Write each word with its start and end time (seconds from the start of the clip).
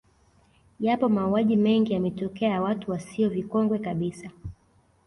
Yapo 0.79 1.09
mauaji 1.09 1.55
mengi 1.55 1.93
yametokea 1.93 2.49
ya 2.49 2.61
watu 2.61 2.91
wasio 2.91 3.29
vikongwe 3.29 3.79
kabisa 3.79 4.31